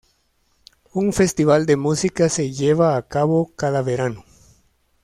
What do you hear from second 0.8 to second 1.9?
Un festival de